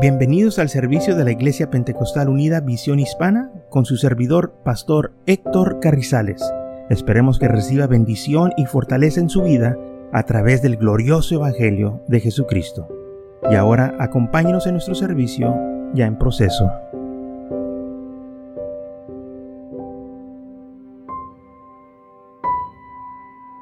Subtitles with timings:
[0.00, 5.80] Bienvenidos al servicio de la Iglesia Pentecostal Unida Visión Hispana con su servidor, Pastor Héctor
[5.80, 6.40] Carrizales.
[6.88, 9.76] Esperemos que reciba bendición y fortaleza en su vida
[10.12, 12.86] a través del glorioso Evangelio de Jesucristo.
[13.50, 15.52] Y ahora acompáñenos en nuestro servicio
[15.94, 16.70] ya en proceso.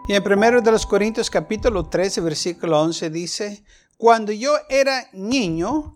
[0.07, 3.65] Y en 1 de los Corintios capítulo 13 versículo 11 dice,
[3.97, 5.96] cuando yo era niño,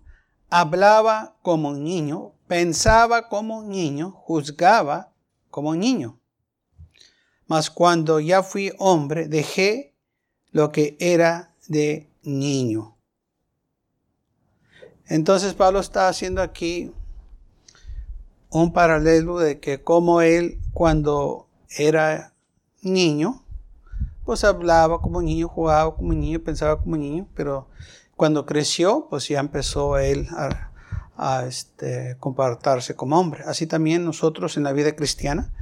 [0.51, 5.13] hablaba como un niño, pensaba como un niño, juzgaba
[5.51, 6.19] como un niño.
[7.47, 9.95] Mas cuando ya fui hombre, dejé
[10.51, 12.97] lo que era de niño.
[15.07, 16.93] Entonces Pablo está haciendo aquí
[18.51, 22.33] un paralelo de que como él cuando era
[22.83, 23.45] niño,
[24.25, 27.69] pues hablaba como niño, jugaba como niño, pensaba como niño, pero
[28.21, 30.29] cuando creció, pues ya empezó él
[31.17, 33.45] a, este, comportarse como hombre.
[33.47, 35.55] Así también nosotros en la vida cristiana.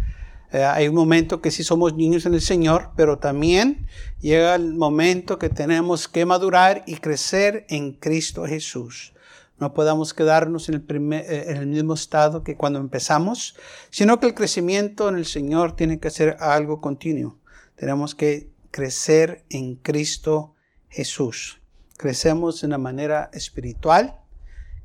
[0.50, 3.86] Eh, hay un momento que sí somos niños en el Señor, pero también
[4.20, 9.12] llega el momento que tenemos que madurar y crecer en Cristo Jesús.
[9.60, 13.54] No podamos quedarnos en el, primer, eh, en el mismo estado que cuando empezamos,
[13.90, 17.38] sino que el crecimiento en el Señor tiene que ser algo continuo.
[17.76, 20.56] Tenemos que crecer en Cristo
[20.88, 21.57] Jesús
[21.98, 24.18] crecemos de una manera espiritual,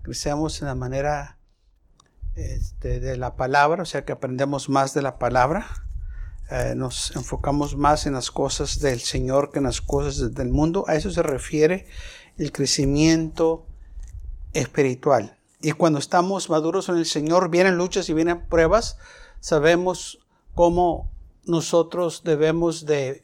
[0.01, 1.37] crecemos en la manera
[2.35, 5.67] este, de la palabra, o sea que aprendemos más de la palabra,
[6.49, 10.83] eh, nos enfocamos más en las cosas del Señor que en las cosas del mundo.
[10.87, 11.87] A eso se refiere
[12.37, 13.65] el crecimiento
[14.53, 15.37] espiritual.
[15.61, 18.97] Y cuando estamos maduros en el Señor, vienen luchas y vienen pruebas,
[19.39, 20.19] sabemos
[20.55, 21.09] cómo
[21.45, 23.23] nosotros debemos de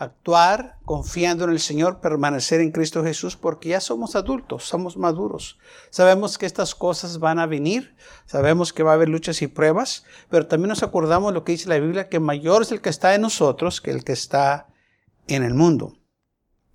[0.00, 5.58] actuar confiando en el Señor, permanecer en Cristo Jesús, porque ya somos adultos, somos maduros.
[5.90, 10.04] Sabemos que estas cosas van a venir, sabemos que va a haber luchas y pruebas,
[10.30, 13.14] pero también nos acordamos lo que dice la Biblia, que mayor es el que está
[13.14, 14.68] en nosotros que el que está
[15.28, 15.98] en el mundo.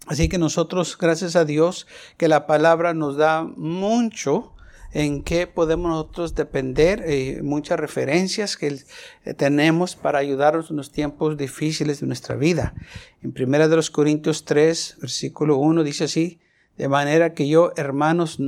[0.06, 1.88] Así que nosotros, gracias a Dios,
[2.18, 4.55] que la palabra nos da mucho
[4.96, 8.80] en qué podemos nosotros depender, eh, muchas referencias que
[9.26, 12.74] eh, tenemos para ayudarnos en los tiempos difíciles de nuestra vida.
[13.22, 16.40] En 1 de los Corintios 3, versículo 1 dice así,
[16.78, 18.40] de manera que yo, hermanos,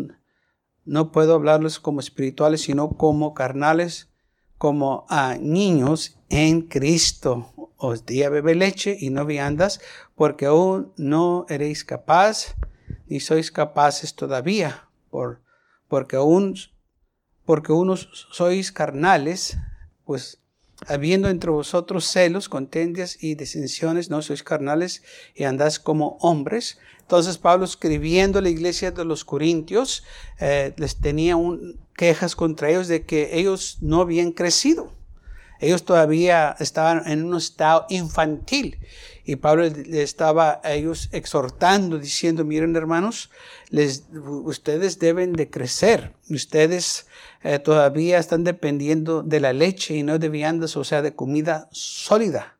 [0.85, 4.09] no puedo hablarles como espirituales, sino como carnales,
[4.57, 7.51] como a niños en Cristo.
[7.75, 9.81] Os di a beber leche y no viandas,
[10.15, 12.55] porque aún no eréis capaz,
[13.07, 15.45] ni sois capaces todavía por
[15.87, 16.55] porque aún,
[17.45, 19.57] porque unos sois carnales,
[20.05, 20.39] pues
[20.85, 25.03] habiendo entre vosotros celos, contendias y disensiones, no sois carnales
[25.33, 26.77] y andás como hombres.
[27.01, 30.03] Entonces Pablo escribiendo a la iglesia de los Corintios,
[30.39, 34.91] eh, les tenía un, quejas contra ellos de que ellos no habían crecido.
[35.59, 38.79] Ellos todavía estaban en un estado infantil
[39.25, 43.29] y Pablo le estaba a ellos exhortando, diciendo, miren hermanos,
[43.69, 47.07] les, ustedes deben de crecer, ustedes
[47.43, 51.67] eh, todavía están dependiendo de la leche y no de viandas, o sea, de comida
[51.71, 52.56] sólida.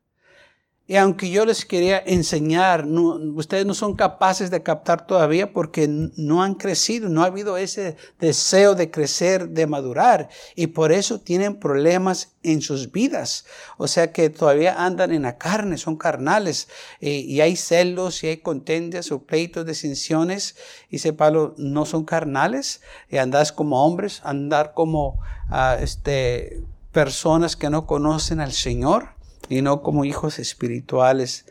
[0.89, 6.41] Y aunque yo les quería enseñar, ustedes no son capaces de captar todavía porque no
[6.41, 10.29] han crecido, no ha habido ese deseo de crecer, de madurar.
[10.55, 13.45] Y por eso tienen problemas en sus vidas.
[13.77, 16.69] O sea que todavía andan en la carne, son carnales.
[17.01, 20.55] y hay celos, y hay contendias o pleitos, disensiones.
[20.89, 22.79] Dice Pablo, no son carnales.
[23.09, 25.19] Y andas como hombres, andar como
[25.49, 29.16] ah, este, personas que no conocen al Señor
[29.49, 31.45] y no como hijos espirituales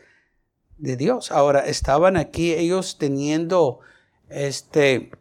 [0.77, 1.31] de Dios.
[1.31, 3.79] Ahora, estaban aquí ellos teniendo
[4.29, 5.11] este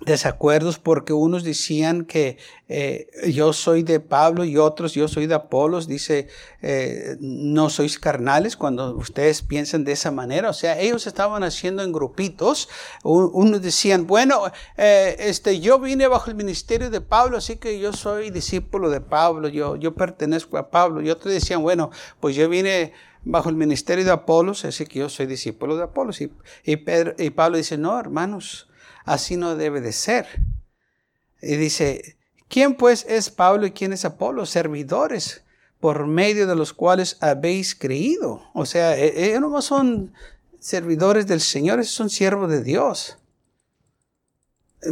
[0.00, 2.38] desacuerdos porque unos decían que
[2.68, 6.28] eh, yo soy de Pablo y otros yo soy de Apolos, dice,
[6.62, 11.82] eh, no sois carnales cuando ustedes piensan de esa manera, o sea, ellos estaban haciendo
[11.82, 12.68] en grupitos,
[13.02, 14.44] unos decían, bueno,
[14.76, 19.00] eh, este, yo vine bajo el ministerio de Pablo, así que yo soy discípulo de
[19.00, 21.90] Pablo, yo, yo pertenezco a Pablo, y otros decían, bueno,
[22.20, 22.92] pues yo vine
[23.24, 26.30] bajo el ministerio de Apolos, así que yo soy discípulo de Apolos, y,
[26.62, 28.67] y, Pedro, y Pablo dice, no, hermanos,
[29.08, 30.26] así no debe de ser.
[31.40, 32.16] Y dice,
[32.48, 34.46] ¿quién pues es Pablo y quién es Apolo?
[34.46, 35.42] Servidores
[35.80, 38.42] por medio de los cuales habéis creído.
[38.54, 40.12] O sea, e, ellos no son
[40.58, 43.18] servidores del Señor, son siervos de Dios.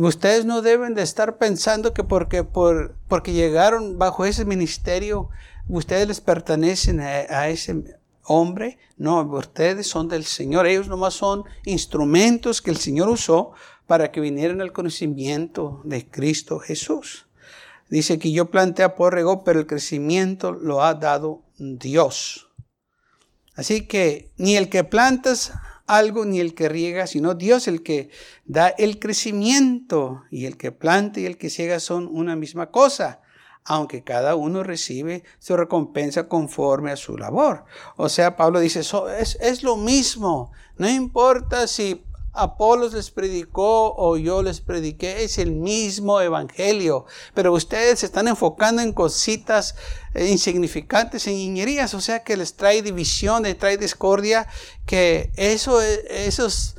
[0.01, 5.29] Ustedes no deben de estar pensando que porque, por, porque llegaron bajo ese ministerio,
[5.69, 10.67] ustedes les pertenecen a, ese, hombre, no, ustedes son del Señor.
[10.67, 13.53] Ellos nomás son instrumentos que el Señor usó
[13.87, 17.27] para que vinieran al conocimiento de Cristo Jesús.
[17.89, 22.49] Dice que yo planté a regó, pero el crecimiento lo ha dado Dios.
[23.55, 25.53] Así que ni el que plantas
[25.87, 28.11] algo ni el que riega, sino Dios el que
[28.45, 30.25] da el crecimiento.
[30.31, 33.21] Y el que planta y el que ciega son una misma cosa
[33.67, 37.65] aunque cada uno recibe su recompensa conforme a su labor.
[37.97, 38.81] O sea, Pablo dice,
[39.19, 42.06] es, es lo mismo, no importa si
[42.37, 48.29] Apolos les predicó o yo les prediqué, es el mismo evangelio, pero ustedes se están
[48.29, 49.75] enfocando en cositas
[50.15, 54.47] eh, insignificantes, en niñerías, o sea que les trae división, les trae discordia,
[54.85, 56.77] que eso, eso es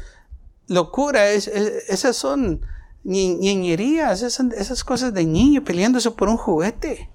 [0.68, 2.62] locura, esas son
[3.04, 7.09] niñerías, esas, esas cosas de niño peleándose por un juguete.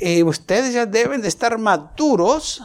[0.00, 2.62] Y ustedes ya deben de estar maduros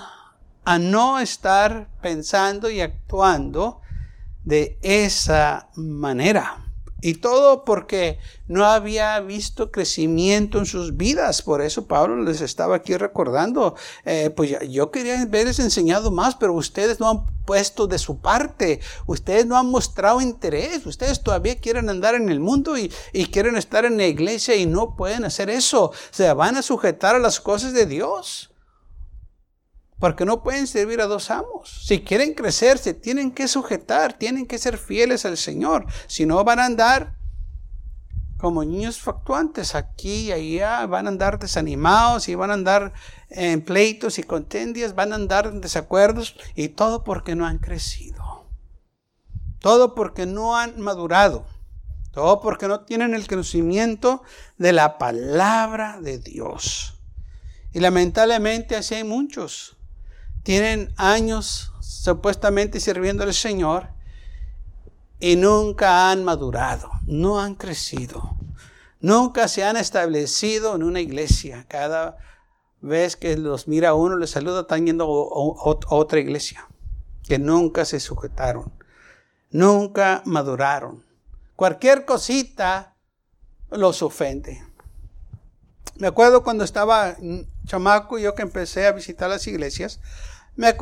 [0.64, 3.82] a no estar pensando y actuando
[4.45, 6.62] de esa manera.
[7.01, 11.44] Y todo porque no había visto crecimiento en sus vidas.
[11.44, 13.75] Por eso Pablo les estaba aquí recordando,
[14.06, 18.80] eh, pues yo quería haberles enseñado más, pero ustedes no han puesto de su parte.
[19.06, 20.83] Ustedes no han mostrado interés.
[20.88, 24.65] Ustedes todavía quieren andar en el mundo y, y quieren estar en la iglesia y
[24.65, 25.92] no pueden hacer eso.
[26.09, 28.55] Se van a sujetar a las cosas de Dios.
[30.00, 31.83] Porque no pueden servir a dos amos.
[31.86, 35.86] Si quieren crecer, se tienen que sujetar, tienen que ser fieles al Señor.
[36.07, 37.15] Si no, van a andar
[38.38, 42.94] como niños factuantes aquí y allá, van a andar desanimados y van a andar
[43.30, 48.45] en pleitos y contendias, van a andar en desacuerdos y todo porque no han crecido.
[49.59, 51.47] Todo porque no han madurado.
[52.12, 54.21] Todo porque no tienen el conocimiento
[54.57, 57.01] de la palabra de Dios.
[57.74, 59.75] Y lamentablemente así hay muchos
[60.45, 63.88] tienen años supuestamente sirviendo al Señor
[65.19, 68.38] y nunca han madurado, no han crecido,
[69.00, 71.65] nunca se han establecido en una iglesia.
[71.68, 72.19] Cada
[72.80, 76.69] vez que los mira uno, les saluda, están yendo a otra iglesia,
[77.27, 78.71] que nunca se sujetaron,
[79.50, 81.03] nunca maduraron.
[81.56, 82.94] Cualquier cosita
[83.71, 84.63] los ofende.
[85.95, 87.15] Me acuerdo cuando estaba
[87.65, 90.01] chamaco, yo que empecé a visitar las iglesias,
[90.56, 90.75] me,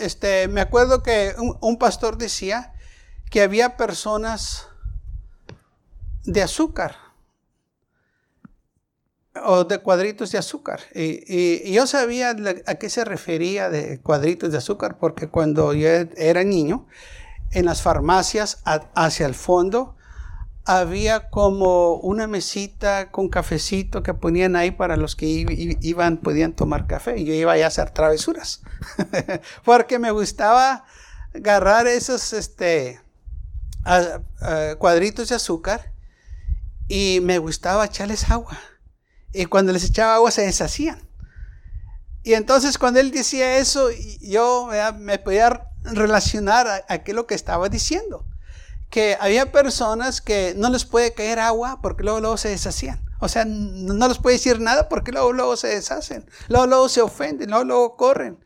[0.00, 2.72] este, me acuerdo que un, pastor decía
[3.30, 4.68] que había personas
[6.24, 6.96] de azúcar
[9.44, 10.80] o de cuadritos de azúcar.
[10.94, 12.36] Y, yo sabía
[12.66, 16.86] a qué se refería de cuadritos de azúcar porque cuando yo era niño,
[17.52, 18.62] en las farmacias
[18.94, 19.95] hacia el fondo
[20.66, 25.26] había como una mesita con cafecito que ponían ahí para los que
[25.80, 27.18] iban, podían tomar café.
[27.18, 28.62] Y yo iba a hacer travesuras.
[29.64, 30.84] Porque me gustaba
[31.32, 33.00] agarrar esos este,
[34.78, 35.92] cuadritos de azúcar
[36.88, 38.58] y me gustaba echarles agua.
[39.32, 41.08] Y cuando les echaba agua se deshacían.
[42.24, 43.88] Y entonces cuando él decía eso,
[44.20, 44.68] yo
[44.98, 48.26] me podía relacionar a, a qué lo que estaba diciendo
[48.90, 53.04] que había personas que no les puede caer agua porque luego, luego se deshacían.
[53.18, 56.28] O sea, no les puede decir nada porque luego, luego se deshacen.
[56.48, 58.38] Luego, luego se ofenden, luego, luego corren.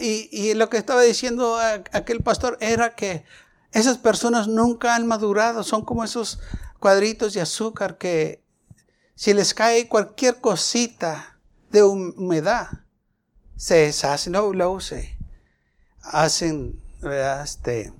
[0.00, 1.58] Y, y, lo que estaba diciendo
[1.92, 3.24] aquel pastor era que
[3.72, 5.62] esas personas nunca han madurado.
[5.62, 6.40] Son como esos
[6.80, 8.42] cuadritos de azúcar que
[9.14, 11.38] si les cae cualquier cosita
[11.70, 12.68] de humedad,
[13.56, 14.32] se deshacen.
[14.32, 15.16] Luego, luego se
[16.02, 16.80] hacen,
[17.42, 17.92] Este,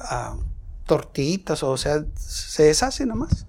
[0.00, 0.42] uh,
[0.88, 3.46] tortitas, o sea, se deshace nomás.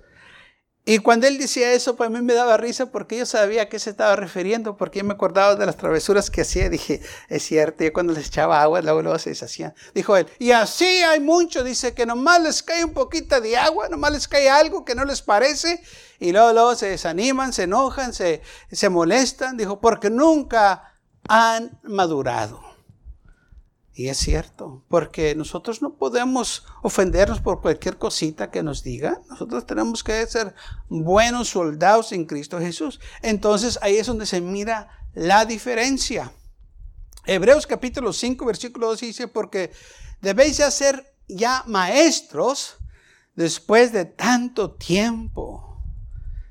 [0.86, 3.70] Y cuando él decía eso, pues a mí me daba risa porque yo sabía a
[3.70, 6.68] qué se estaba refiriendo, porque yo me acordaba de las travesuras que hacía.
[6.68, 9.76] Dije, es cierto, yo cuando les echaba agua, luego, luego se deshacían.
[9.94, 13.88] Dijo él, y así hay mucho, dice que nomás les cae un poquito de agua,
[13.88, 15.80] nomás les cae algo que no les parece,
[16.20, 18.42] y luego, luego se desaniman, se enojan, se,
[18.72, 19.58] se molestan.
[19.58, 20.96] Dijo, porque nunca
[21.28, 22.69] han madurado.
[24.00, 29.20] Y es cierto, porque nosotros no podemos ofendernos por cualquier cosita que nos diga.
[29.28, 30.56] Nosotros tenemos que ser
[30.88, 33.02] buenos soldados en Cristo Jesús.
[33.22, 36.32] Entonces ahí es donde se mira la diferencia.
[37.26, 39.74] Hebreos capítulo 5, versículo 2 dice, porque
[40.22, 42.78] debéis ya ser ya maestros
[43.36, 45.84] después de tanto tiempo.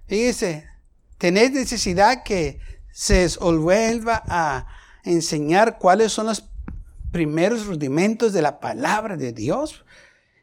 [0.06, 0.68] Fíjese,
[1.16, 2.60] tenéis necesidad que
[2.92, 4.66] se os vuelva a
[5.02, 6.42] enseñar cuáles son las
[7.10, 9.84] primeros rudimentos de la palabra de Dios.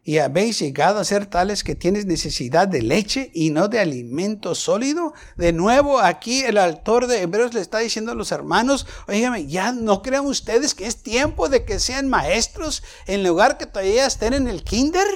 [0.08, 4.54] y habéis llegado a ser tales que tienes necesidad de leche y no de alimento
[4.54, 5.16] sólido.
[5.36, 9.72] De nuevo, aquí el autor de Hebreos le está diciendo a los hermanos, oígame, ya
[9.72, 14.36] no crean ustedes que es tiempo de que sean maestros en lugar que todavía estén
[14.36, 15.08] en el kinder.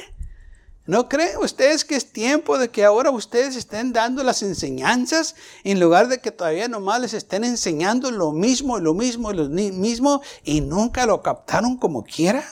[0.90, 5.80] ¿No creen ustedes que es tiempo de que ahora ustedes estén dando las enseñanzas en
[5.80, 9.50] lugar de que todavía nomás les estén enseñando lo mismo y lo mismo y lo
[9.50, 12.44] mismo y nunca lo captaron como quiera?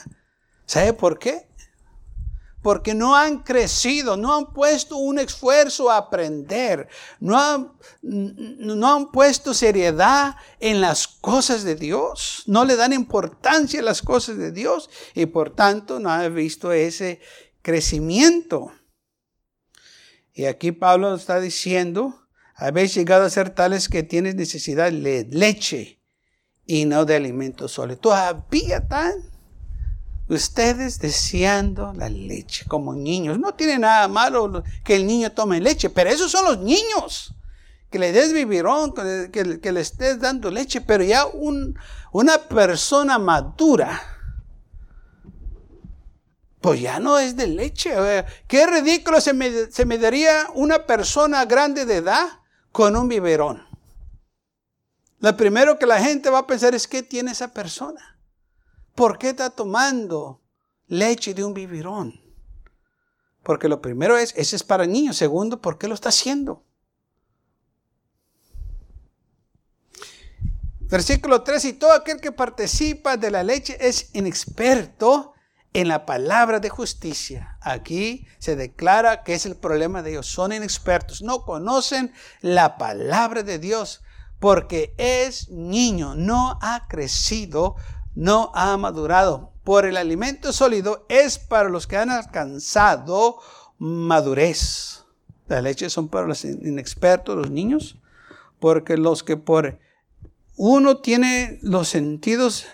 [0.66, 1.48] ¿Sabe por qué?
[2.62, 6.88] porque no han crecido, no han puesto un esfuerzo a aprender,
[7.20, 13.80] no han, no han puesto seriedad en las cosas de Dios, no le dan importancia
[13.80, 17.20] a las cosas de Dios y por tanto no han visto ese
[17.62, 18.72] crecimiento.
[20.32, 26.00] Y aquí Pablo está diciendo, habéis llegado a ser tales que tienes necesidad de leche
[26.66, 27.98] y no de alimento sólido.
[27.98, 29.12] Todavía tan
[30.28, 33.38] Ustedes deseando la leche como niños.
[33.38, 37.34] No tiene nada malo que el niño tome leche, pero esos son los niños.
[37.90, 38.34] Que le des
[39.32, 41.24] que le, estés dando leche, pero ya
[42.12, 44.02] una persona madura,
[46.60, 47.92] pues ya no es de leche.
[48.46, 52.26] Qué ridículo se me, daría una persona grande de edad
[52.72, 53.66] con un biberón.
[55.20, 58.18] Lo primero que la gente va a pensar es, ¿qué tiene esa persona?
[58.94, 60.40] ¿Por qué está tomando
[60.86, 62.20] leche de un biberón?
[63.42, 65.16] Porque lo primero es, ese es para niños.
[65.16, 66.64] Segundo, ¿por qué lo está haciendo?
[70.80, 75.34] Versículo 3, y todo aquel que participa de la leche es inexperto
[75.72, 77.58] en la palabra de justicia.
[77.60, 80.26] Aquí se declara que es el problema de ellos.
[80.26, 84.02] Son inexpertos, no conocen la palabra de Dios
[84.38, 87.76] porque es niño, no ha crecido
[88.18, 89.52] no ha madurado.
[89.62, 93.38] Por el alimento sólido es para los que han alcanzado
[93.78, 95.04] madurez.
[95.46, 97.96] La leche son para los inexpertos, los niños,
[98.58, 99.78] porque los que por
[100.56, 102.66] uno tiene los sentidos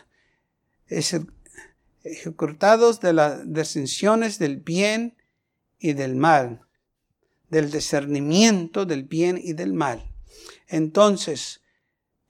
[2.04, 5.16] ejecutados de las distinciones del bien
[5.78, 6.60] y del mal,
[7.50, 10.10] del discernimiento del bien y del mal.
[10.68, 11.62] Entonces,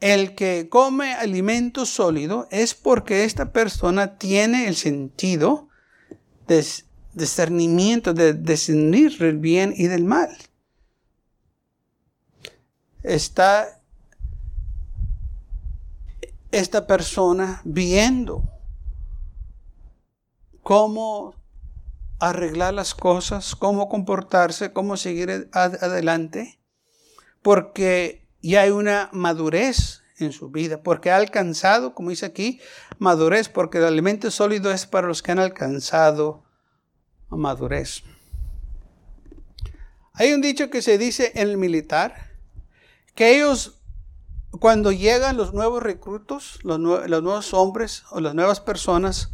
[0.00, 5.69] el que come alimento sólido es porque esta persona tiene el sentido
[6.47, 6.64] de
[7.14, 10.37] discernimiento, de discernir el bien y del mal.
[13.02, 13.81] Está
[16.50, 18.53] esta persona viendo
[20.64, 21.37] cómo
[22.18, 26.59] arreglar las cosas, cómo comportarse, cómo seguir adelante,
[27.42, 32.61] porque y hay una madurez en su vida, porque ha alcanzado, como dice aquí,
[32.99, 36.44] madurez, porque el alimento sólido es para los que han alcanzado
[37.30, 38.02] madurez.
[40.12, 42.33] Hay un dicho que se dice en el militar,
[43.14, 43.80] que ellos,
[44.61, 49.33] cuando llegan los nuevos reclutos, los nuevos hombres o las nuevas personas,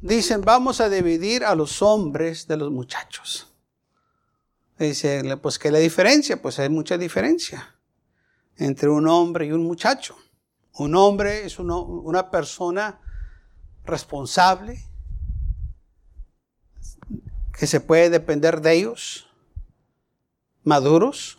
[0.00, 3.52] dicen, vamos a dividir a los hombres de los muchachos.
[4.78, 6.40] Dice, pues, ¿qué es la diferencia?
[6.40, 7.76] Pues hay mucha diferencia
[8.56, 10.16] entre un hombre y un muchacho.
[10.74, 13.00] Un hombre es una persona
[13.84, 14.82] responsable,
[17.52, 19.28] que se puede depender de ellos,
[20.64, 21.38] maduros,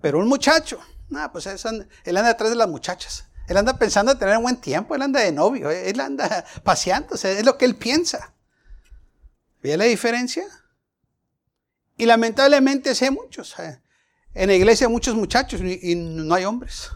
[0.00, 0.80] pero un muchacho,
[1.10, 3.28] no, pues él anda atrás de las muchachas.
[3.52, 7.16] Él anda pensando en tener un buen tiempo, él anda de novio, él anda paseando,
[7.16, 8.32] es lo que él piensa.
[9.62, 10.44] ¿Ve la diferencia?
[11.98, 13.58] Y lamentablemente sé muchos.
[13.58, 13.78] Eh,
[14.32, 16.92] en la iglesia hay muchos muchachos y, no hay hombres.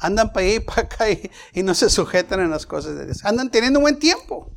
[0.00, 3.24] Andan para allá y para acá y, no se sujetan en las cosas de Dios.
[3.24, 4.54] Andan teniendo un buen tiempo.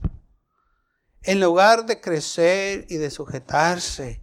[1.24, 4.22] En lugar de crecer y de sujetarse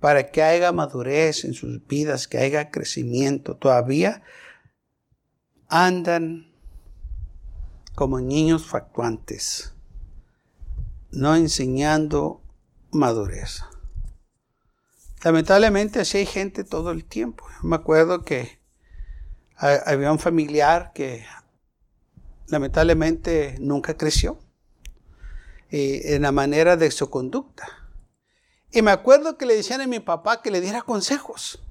[0.00, 4.24] para que haya madurez en sus vidas, que haya crecimiento, todavía
[5.72, 6.52] andan
[7.94, 9.72] como niños factuantes,
[11.10, 12.42] no enseñando
[12.90, 13.62] madurez.
[15.24, 17.46] Lamentablemente así hay gente todo el tiempo.
[17.62, 18.60] Me acuerdo que
[19.56, 21.24] había un familiar que
[22.48, 24.38] lamentablemente nunca creció
[25.70, 27.66] en la manera de su conducta.
[28.72, 31.62] Y me acuerdo que le decían a mi papá que le diera consejos.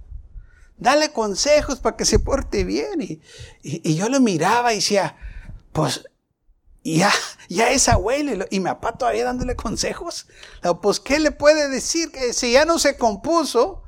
[0.81, 3.01] Dale consejos para que se porte bien.
[3.01, 3.21] Y,
[3.61, 5.15] y yo lo miraba y decía,
[5.71, 6.03] pues
[6.83, 7.11] ya,
[7.49, 10.27] ya es abuelo y mi papá todavía dándole consejos.
[10.81, 12.11] Pues, ¿qué le puede decir?
[12.11, 13.83] Que si ya no se compuso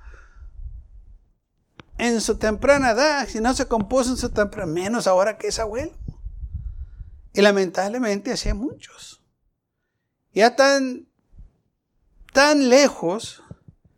[1.97, 5.57] en su temprana edad, si no se compuso en su temprana, menos ahora que es
[5.57, 5.91] abuelo.
[7.33, 9.23] Y lamentablemente así hay muchos.
[10.31, 11.07] Ya están
[12.31, 13.41] tan lejos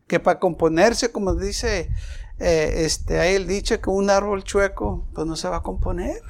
[0.07, 1.89] que para componerse, como dice
[2.39, 6.21] eh, este, ahí el dicho que un árbol chueco, pues no se va a componer.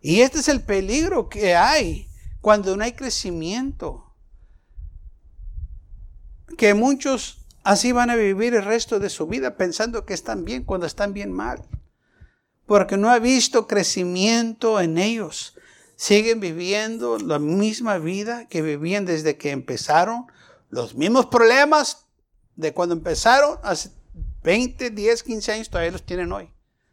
[0.00, 2.08] Y este es el peligro que hay
[2.40, 4.04] cuando no hay crecimiento.
[6.56, 10.64] Que muchos así van a vivir el resto de su vida pensando que están bien
[10.64, 11.62] cuando están bien mal.
[12.66, 15.56] Porque no ha visto crecimiento en ellos.
[15.96, 20.26] Siguen viviendo la misma vida que vivían desde que empezaron.
[20.70, 22.07] Los mismos problemas
[22.58, 23.92] de cuando empezaron hace
[24.42, 26.50] 20, 10, 15 años todavía los tienen hoy.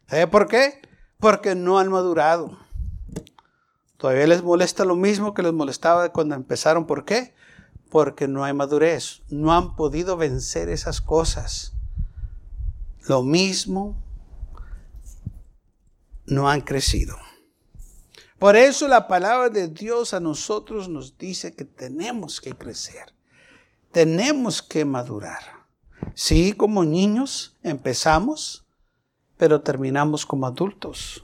[0.08, 0.80] ¿Sabe por qué?
[1.18, 2.56] Porque no han madurado.
[3.96, 6.86] Todavía les molesta lo mismo que les molestaba cuando empezaron.
[6.86, 7.34] ¿Por qué?
[7.90, 9.22] Porque no hay madurez.
[9.28, 11.72] No han podido vencer esas cosas.
[13.08, 14.00] Lo mismo,
[16.26, 17.16] no han crecido.
[18.38, 23.12] Por eso la palabra de Dios a nosotros nos dice que tenemos que crecer.
[23.90, 25.55] Tenemos que madurar.
[26.18, 28.64] Sí, como niños empezamos,
[29.36, 31.22] pero terminamos como adultos.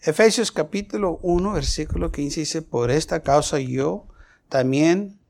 [0.00, 4.08] Efesios capítulo 1, versículo 15 dice, por esta causa yo
[4.48, 5.20] también,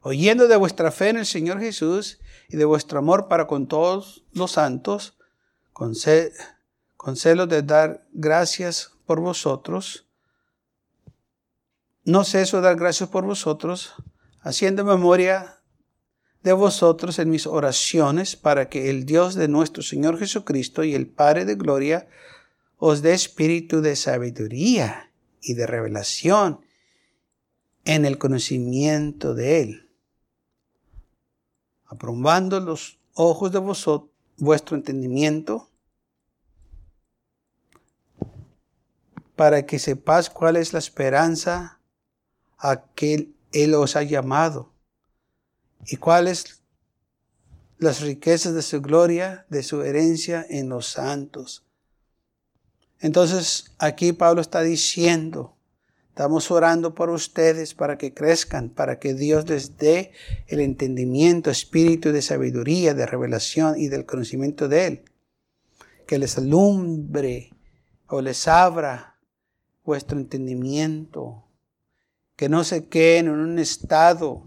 [0.00, 4.24] oyendo de vuestra fe en el Señor Jesús y de vuestro amor para con todos
[4.32, 5.18] los santos,
[5.74, 10.06] con, celo de dar gracias por vosotros,
[12.04, 13.92] no ceso de dar gracias por vosotros,
[14.40, 15.57] haciendo memoria
[16.48, 21.06] de vosotros en mis oraciones para que el Dios de nuestro Señor Jesucristo y el
[21.06, 22.08] Padre de Gloria
[22.78, 25.12] os dé espíritu de sabiduría
[25.42, 26.64] y de revelación
[27.84, 29.90] en el conocimiento de Él,
[31.84, 35.68] aprobando los ojos de vosotros, vuestro entendimiento,
[39.36, 41.82] para que sepas cuál es la esperanza
[42.56, 44.77] a que Él os ha llamado
[45.86, 46.62] y cuáles
[47.78, 51.68] las riquezas de su gloria, de su herencia en los santos
[53.00, 55.56] entonces aquí Pablo está diciendo,
[56.08, 60.12] estamos orando por ustedes para que crezcan, para que Dios les dé
[60.48, 65.02] el entendimiento, espíritu de sabiduría, de revelación y del conocimiento de Él.
[66.06, 67.50] Que les alumbre
[68.08, 69.18] o les abra
[69.84, 71.44] vuestro entendimiento.
[72.34, 74.44] Que no se queden en un estado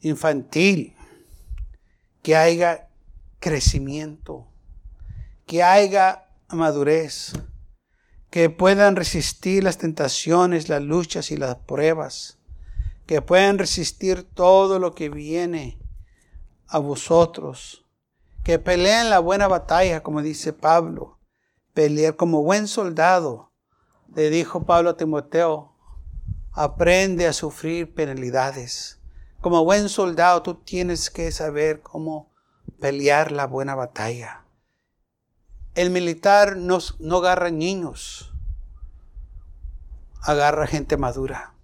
[0.00, 0.96] infantil.
[2.22, 2.88] Que haya
[3.38, 4.48] crecimiento.
[5.46, 7.32] Que haya madurez,
[8.30, 12.38] que puedan resistir las tentaciones, las luchas y las pruebas,
[13.06, 15.78] que puedan resistir todo lo que viene
[16.66, 17.86] a vosotros,
[18.44, 21.18] que peleen la buena batalla, como dice Pablo,
[21.74, 23.52] pelear como buen soldado.
[24.14, 25.74] Le dijo Pablo a Timoteo,
[26.52, 28.97] aprende a sufrir penalidades.
[29.40, 32.32] Como buen soldado tú tienes que saber cómo
[32.80, 34.44] pelear la buena batalla.
[35.74, 36.78] El militar no,
[37.18, 38.32] agarra niños,
[40.22, 41.54] agarra gente madura.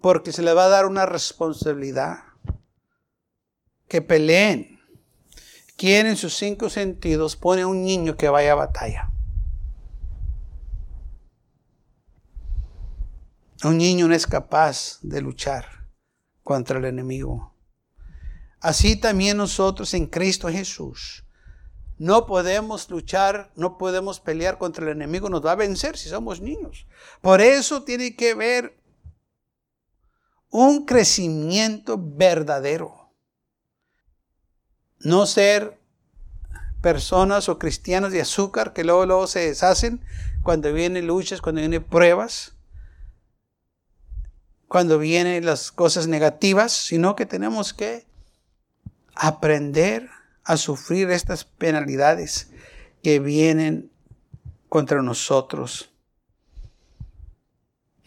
[0.00, 2.24] Porque se le va a dar una responsabilidad.
[3.86, 4.80] Que peleen.
[5.76, 9.10] Quien en sus cinco sentidos pone a un niño que vaya a batalla.
[13.62, 15.66] Un niño no es capaz de luchar
[16.42, 17.54] contra el enemigo.
[18.60, 21.24] Así también nosotros en Cristo Jesús
[22.00, 26.40] no podemos luchar, no podemos pelear contra el enemigo, nos va a vencer si somos
[26.40, 26.86] niños.
[27.20, 28.74] Por eso tiene que haber
[30.48, 33.12] un crecimiento verdadero.
[35.00, 35.78] No ser
[36.80, 40.02] personas o cristianos de azúcar que luego, luego se deshacen
[40.42, 42.54] cuando vienen luchas, cuando vienen pruebas,
[44.70, 48.06] cuando vienen las cosas negativas, sino que tenemos que
[49.16, 50.08] aprender
[50.44, 52.52] a sufrir estas penalidades
[53.02, 53.90] que vienen
[54.68, 55.90] contra nosotros.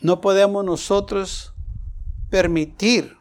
[0.02, 1.54] No podemos nosotros
[2.30, 3.17] permitir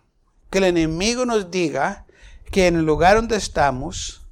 [0.48, 2.06] que el enemigo nos diga
[2.52, 4.22] que en el lugar donde estamos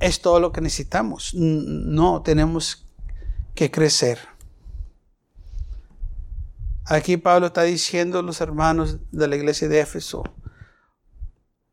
[0.00, 1.32] es todo lo que necesitamos.
[1.32, 2.84] No, tenemos
[3.54, 4.35] que crecer.
[6.88, 10.22] Aquí Pablo está diciendo a los hermanos de la iglesia de Éfeso,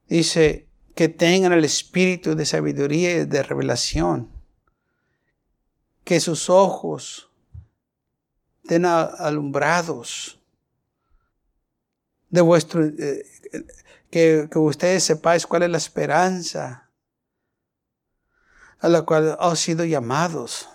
[0.07, 4.31] dice, que tengan el espíritu de sabiduría y de revelación,
[6.03, 7.29] que sus ojos
[8.63, 10.39] estén alumbrados,
[12.29, 13.23] de vuestro, eh,
[14.09, 16.89] que, que ustedes sepáis cuál es la esperanza
[18.79, 20.69] a la cual han sido llamados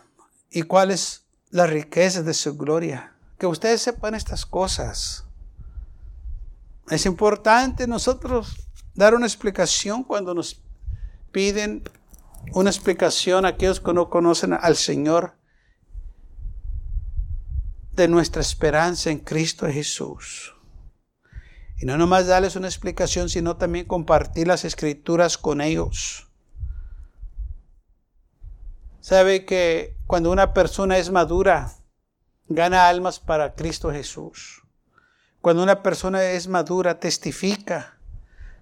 [0.51, 3.18] y cuál es la riqueza de su gloria.
[3.39, 5.25] Que ustedes sepan estas cosas.
[6.91, 10.63] Es importante nosotros dar una explicación cuando nos
[11.31, 11.85] piden
[12.53, 15.35] una explicación a aquellos que no conocen al Señor
[17.93, 20.55] de nuestra esperanza en Cristo Jesús.
[21.77, 26.29] Y no nomás darles una explicación, sino también compartir las escrituras con ellos.
[29.01, 31.78] Sabe que cuando una persona es madura,
[32.49, 34.63] gana almas para Cristo Jesús.
[35.41, 37.99] Cuando una persona es madura, testifica.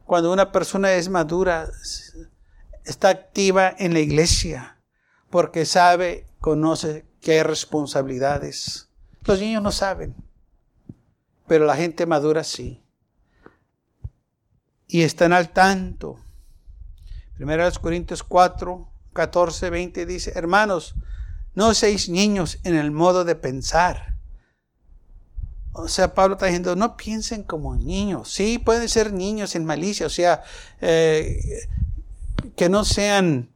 [0.04, 1.68] Cuando una persona es madura,
[2.84, 4.78] está activa en la iglesia,
[5.30, 8.88] porque sabe, conoce que hay responsabilidades.
[9.24, 10.14] Los niños no saben,
[11.48, 12.82] pero la gente madura sí
[14.88, 16.18] y están al tanto.
[17.36, 20.94] Primera Corintios 4, 14, 20 dice, hermanos,
[21.56, 24.14] no seáis niños en el modo de pensar.
[25.72, 28.30] O sea, Pablo está diciendo, no piensen como niños.
[28.30, 30.42] Sí, pueden ser niños en malicia, o sea,
[30.80, 31.66] eh,
[32.56, 33.50] que no sean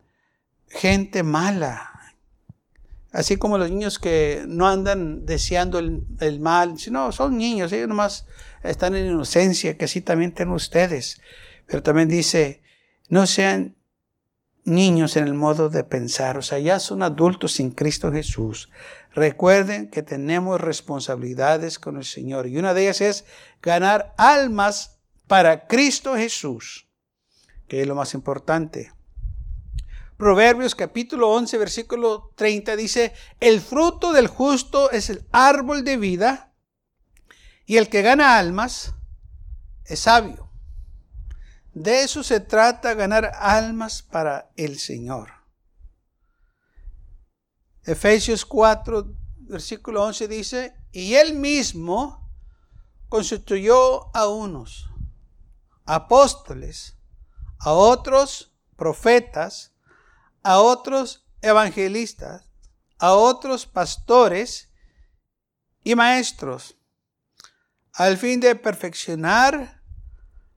[0.69, 1.89] gente mala.
[3.13, 7.89] Así como los niños que no andan deseando el, el mal, sino son niños, ellos
[7.89, 8.27] nomás
[8.63, 11.21] están en inocencia, que así también tienen ustedes.
[11.67, 12.63] Pero también dice,
[13.09, 13.77] no sean
[14.71, 18.71] niños en el modo de pensar, o sea, ya son adultos sin Cristo Jesús.
[19.13, 23.25] Recuerden que tenemos responsabilidades con el Señor y una de ellas es
[23.61, 26.89] ganar almas para Cristo Jesús,
[27.69, 28.93] que es lo más importante.
[30.17, 36.55] Proverbios capítulo 11, versículo 30 dice, el fruto del justo es el árbol de vida
[37.65, 38.95] y el que gana almas
[39.85, 40.50] es sabio.
[41.73, 45.31] De eso se trata, ganar almas para el Señor.
[47.85, 52.29] Efesios 4, versículo 11 dice, y él mismo
[53.09, 54.89] constituyó a unos
[55.85, 56.97] apóstoles,
[57.59, 59.73] a otros profetas,
[60.43, 62.51] a otros evangelistas,
[62.99, 64.71] a otros pastores
[65.83, 66.77] y maestros
[67.93, 69.80] al fin de perfeccionar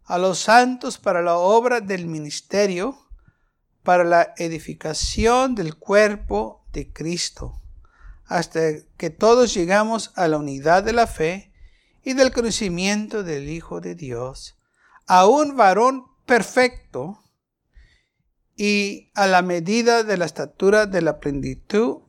[0.05, 2.97] a los santos para la obra del ministerio,
[3.83, 7.61] para la edificación del cuerpo de Cristo,
[8.25, 8.61] hasta
[8.97, 11.53] que todos llegamos a la unidad de la fe
[12.03, 14.57] y del conocimiento del Hijo de Dios,
[15.05, 17.23] a un varón perfecto
[18.55, 22.01] y a la medida de la estatura de la plenitud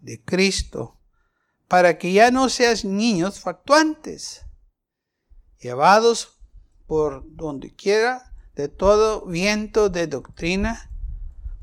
[0.00, 1.00] de Cristo,
[1.66, 4.42] para que ya no seas niños factuantes
[5.58, 6.37] llevados
[6.88, 10.90] por donde quiera de todo viento de doctrina,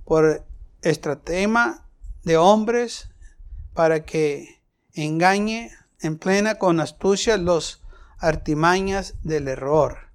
[0.05, 0.45] por
[0.81, 1.89] estratema
[2.23, 3.09] de hombres,
[3.73, 4.61] para que
[4.93, 7.81] engañe en plena con astucia los
[8.19, 10.11] artimañas del error,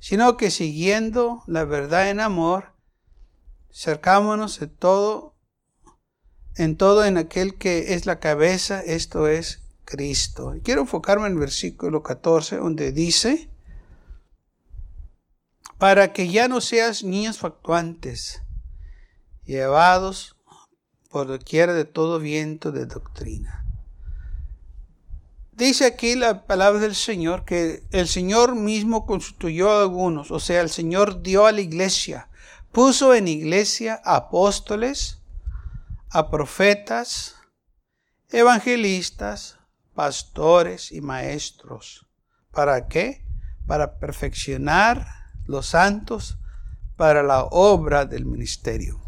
[0.00, 2.72] sino que siguiendo la verdad en amor,
[3.70, 5.34] cercámonos de todo,
[6.56, 10.54] en todo en aquel que es la cabeza, esto es Cristo.
[10.64, 13.48] Quiero enfocarme en el versículo 14, donde dice,
[15.78, 18.42] para que ya no seas niños factuantes,
[19.44, 20.36] llevados
[21.08, 23.64] por doquiera de todo viento de doctrina.
[25.52, 30.60] Dice aquí la palabra del Señor que el Señor mismo constituyó a algunos, o sea,
[30.60, 32.28] el Señor dio a la iglesia,
[32.72, 35.18] puso en iglesia apóstoles,
[36.10, 37.36] a profetas,
[38.30, 39.58] evangelistas,
[39.94, 42.06] pastores y maestros.
[42.52, 43.24] ¿Para qué?
[43.66, 45.17] Para perfeccionar
[45.48, 46.38] los santos
[46.96, 49.00] para la obra del ministerio.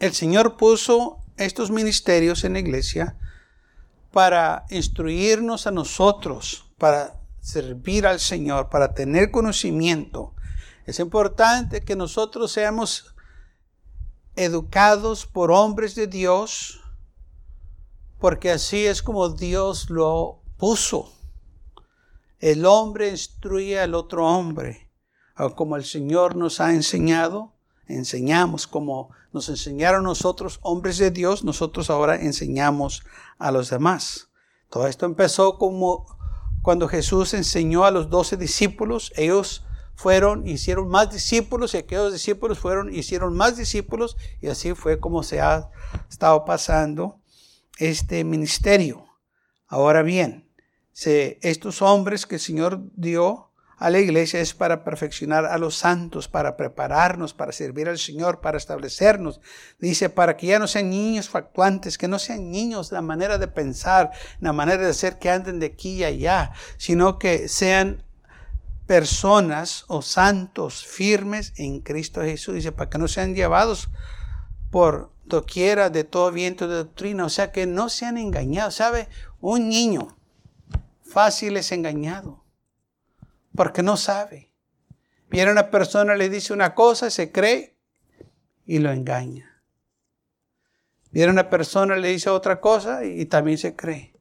[0.00, 3.16] El Señor puso estos ministerios en la iglesia
[4.10, 10.34] para instruirnos a nosotros, para servir al Señor, para tener conocimiento.
[10.86, 13.14] Es importante que nosotros seamos
[14.36, 16.80] educados por hombres de Dios,
[18.18, 21.12] porque así es como Dios lo puso.
[22.38, 24.83] El hombre instruye al otro hombre,
[25.54, 27.52] como el Señor nos ha enseñado,
[27.86, 33.02] enseñamos como nos enseñaron nosotros, hombres de Dios, nosotros ahora enseñamos
[33.38, 34.28] a los demás.
[34.70, 36.06] Todo esto empezó como
[36.62, 39.64] cuando Jesús enseñó a los doce discípulos, ellos
[39.96, 45.22] fueron, hicieron más discípulos y aquellos discípulos fueron, hicieron más discípulos y así fue como
[45.22, 45.70] se ha
[46.08, 47.20] estado pasando
[47.78, 49.04] este ministerio.
[49.66, 50.48] Ahora bien,
[50.94, 56.28] estos hombres que el Señor dio a la iglesia es para perfeccionar a los santos,
[56.28, 59.40] para prepararnos, para servir al Señor, para establecernos.
[59.80, 63.48] Dice, para que ya no sean niños factuantes, que no sean niños la manera de
[63.48, 68.04] pensar, la manera de ser que anden de aquí y allá, sino que sean
[68.86, 72.54] personas o santos firmes en Cristo Jesús.
[72.54, 73.88] Dice, para que no sean llevados
[74.70, 78.76] por doquiera de todo viento de doctrina, o sea, que no sean engañados.
[78.76, 79.08] ¿Sabe?
[79.40, 80.16] Un niño
[81.02, 82.43] fácil es engañado
[83.54, 84.52] porque no sabe.
[85.28, 87.76] Viene una persona, le dice una cosa, se cree
[88.66, 89.62] y lo engaña.
[91.10, 94.14] Viene una persona, le dice otra cosa y también se cree.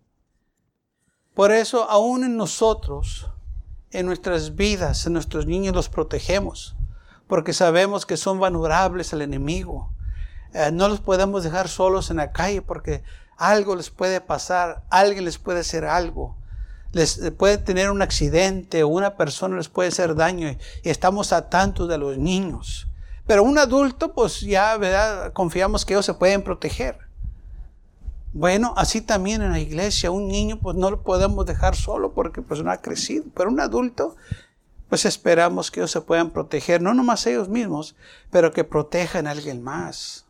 [1.34, 3.30] Por eso, aún en nosotros,
[3.91, 6.76] en nuestras vidas, en nuestros niños los protegemos,
[7.28, 9.91] porque sabemos que son vulnerables al enemigo.
[10.54, 13.04] Eh, no los podemos dejar solos en la calle porque
[13.38, 16.38] algo les puede pasar, alguien les puede hacer algo
[16.93, 20.49] les puede tener un accidente o una persona les puede hacer daño
[20.84, 22.88] y estamos a tanto de los niños.
[23.25, 25.34] Pero un adulto, pues ya, ¿verdad?
[25.34, 26.99] Confiamos que ellos se pueden proteger.
[28.32, 32.41] Bueno, así también en la iglesia, un niño, pues no lo podemos dejar solo porque
[32.41, 33.25] pues no ha crecido.
[33.36, 34.15] Pero un adulto,
[34.89, 37.95] pues esperamos que ellos se puedan proteger, no nomás ellos mismos,
[38.29, 40.25] pero que protejan a alguien más.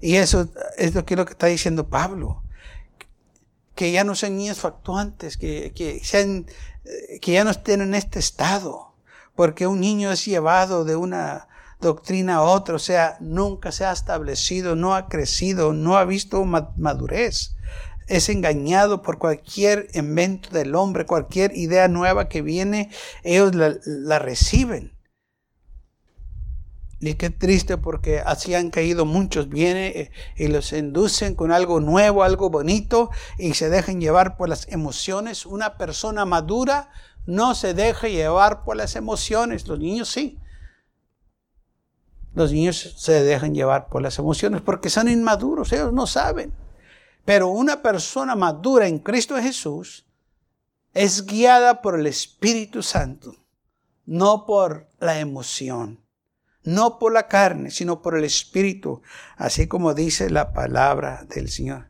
[0.00, 2.42] Y eso es lo que está diciendo Pablo
[3.74, 6.46] que ya no sean niños factuantes, que, que, sean,
[6.84, 8.94] eh, que ya no estén en este estado,
[9.34, 11.48] porque un niño es llevado de una
[11.80, 16.44] doctrina a otra, o sea, nunca se ha establecido, no ha crecido, no ha visto
[16.44, 17.56] madurez.
[18.06, 22.90] Es engañado por cualquier invento del hombre, cualquier idea nueva que viene,
[23.22, 24.92] ellos la, la reciben.
[27.04, 29.48] Y qué triste porque así han caído muchos.
[29.48, 34.48] Vienen eh, y los inducen con algo nuevo, algo bonito y se dejan llevar por
[34.48, 35.44] las emociones.
[35.44, 36.90] Una persona madura
[37.26, 39.66] no se deja llevar por las emociones.
[39.66, 40.38] Los niños sí.
[42.34, 46.54] Los niños se dejan llevar por las emociones porque son inmaduros, ellos no saben.
[47.24, 50.06] Pero una persona madura en Cristo Jesús
[50.94, 53.34] es guiada por el Espíritu Santo,
[54.06, 56.01] no por la emoción
[56.64, 59.02] no por la carne, sino por el Espíritu,
[59.36, 61.88] así como dice la palabra del Señor.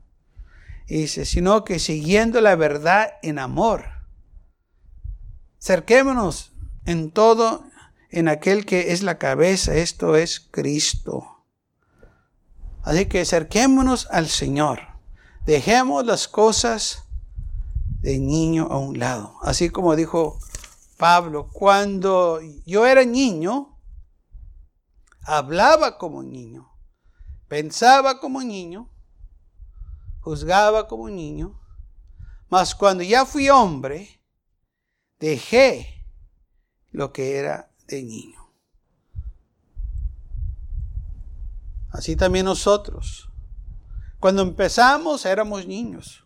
[0.87, 3.85] dice, sino que siguiendo la verdad en amor.
[5.61, 6.52] Cerquémonos
[6.85, 7.64] en todo
[8.11, 11.44] en aquel que es la cabeza, esto es Cristo.
[12.82, 14.80] Así que acerquémonos al Señor.
[15.46, 17.04] Dejemos las cosas
[18.00, 19.37] de niño a un lado.
[19.42, 20.38] Así como dijo
[20.98, 23.71] Pablo, cuando yo era niño,
[25.24, 26.70] hablaba como niño,
[27.48, 28.88] pensaba como niño,
[30.20, 31.61] juzgaba como niño,
[32.48, 34.20] mas cuando ya fui hombre,
[35.18, 36.06] dejé
[36.90, 38.42] lo que era de niño.
[41.90, 43.28] Así también nosotros.
[44.18, 46.22] Cuando empezamos éramos niños.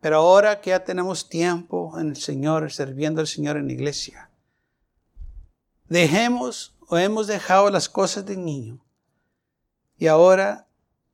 [0.00, 4.30] Pero ahora que ya tenemos tiempo en el Señor, sirviendo al Señor en la iglesia,
[5.88, 8.84] dejemos o hemos dejado las cosas de niño
[9.96, 10.66] y ahora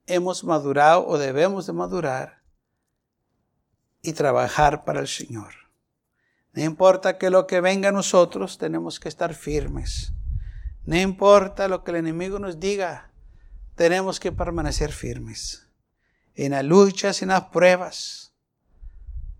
[0.07, 2.41] hemos madurado o debemos de madurar
[4.01, 5.53] y trabajar para el Señor.
[6.55, 10.13] No importa que lo que venga a nosotros, tenemos que estar firmes.
[10.87, 13.11] No importa lo que el enemigo nos diga,
[13.75, 15.69] tenemos que permanecer firmes.
[16.35, 18.33] En las luchas, en las pruebas,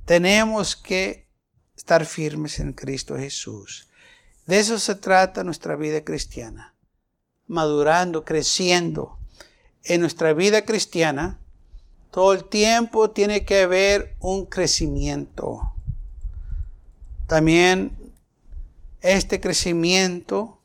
[0.05, 1.31] tenemos que
[1.75, 3.89] estar firmes en Cristo Jesús.
[4.47, 6.75] De eso se trata nuestra vida cristiana.
[7.47, 9.19] Madurando, creciendo.
[9.83, 11.39] En nuestra vida cristiana,
[12.11, 15.75] todo el tiempo tiene que haber un crecimiento.
[17.27, 17.97] También
[19.01, 20.61] este crecimiento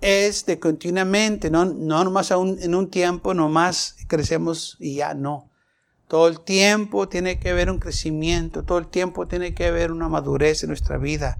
[0.00, 5.50] es de continuamente, no, no nomás en un tiempo, nomás crecemos y ya no.
[6.08, 10.08] Todo el tiempo tiene que haber un crecimiento, todo el tiempo tiene que haber una
[10.08, 11.38] madurez en nuestra vida.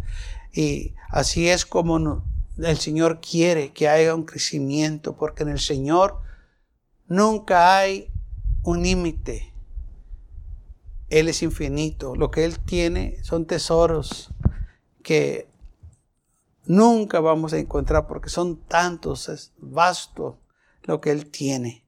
[0.55, 2.25] Y así es como
[2.59, 6.21] el Señor quiere que haya un crecimiento, porque en el Señor
[7.09, 8.12] nunca hay
[8.62, 9.53] un límite.
[11.11, 12.14] Él es infinito.
[12.14, 14.31] Lo que Él tiene son tesoros
[15.03, 15.49] que
[16.67, 20.38] nunca vamos a encontrar porque son tantos, es vasto
[20.85, 21.85] lo que Él tiene.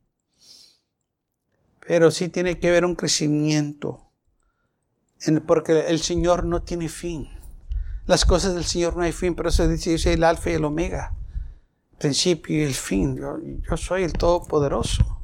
[1.86, 4.10] Pero sí tiene que haber un crecimiento,
[5.46, 7.35] porque el Señor no tiene fin.
[8.06, 10.54] Las cosas del Señor no hay fin, pero eso dice, yo soy el alfa y
[10.54, 11.14] el omega,
[11.98, 13.16] principio y el fin.
[13.16, 15.20] Yo, soy el todopoderoso.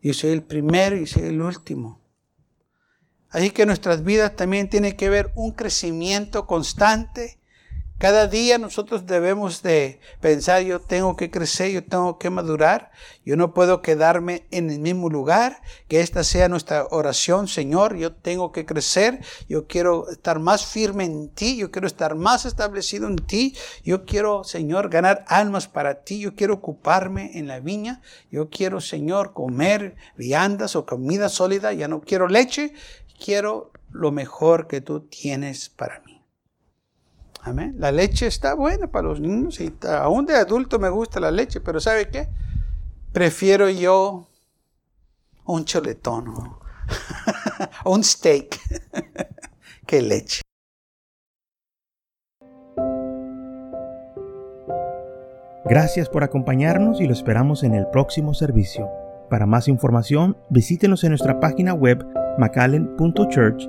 [0.00, 2.00] Yo soy el primero y soy el último.
[3.30, 7.40] Así que nuestras vidas también tienen que ver un crecimiento constante
[8.04, 12.90] cada día nosotros debemos de pensar, yo tengo que crecer, yo tengo que madurar,
[13.24, 18.12] yo no puedo quedarme en el mismo lugar, que esta sea nuestra oración, Señor, yo
[18.12, 23.06] tengo que crecer, yo quiero estar más firme en ti, yo quiero estar más establecido
[23.06, 28.02] en ti, yo quiero, Señor, ganar almas para ti, yo quiero ocuparme en la viña,
[28.30, 32.74] yo quiero, Señor, comer viandas o comida sólida, ya no quiero leche,
[33.18, 36.13] quiero lo mejor que tú tienes para mí.
[37.44, 37.74] Amén.
[37.78, 41.60] La leche está buena para los niños y aún de adulto me gusta la leche,
[41.60, 42.26] pero ¿sabe qué?
[43.12, 44.26] Prefiero yo
[45.44, 46.60] un choletón o
[47.84, 48.58] un steak
[49.86, 50.40] que leche.
[55.66, 58.88] Gracias por acompañarnos y lo esperamos en el próximo servicio.
[59.28, 62.06] Para más información, visítenos en nuestra página web
[62.38, 63.68] macallen.church